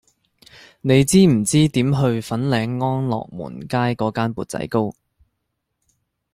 [0.81, 4.93] 你知唔知點去粉嶺安樂門街嗰間缽仔糕